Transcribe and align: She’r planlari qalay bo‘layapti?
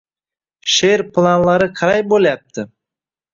She’r 0.75 1.03
planlari 1.17 1.67
qalay 1.81 2.03
bo‘layapti? 2.15 2.67